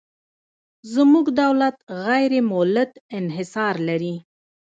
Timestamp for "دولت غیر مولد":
1.41-2.91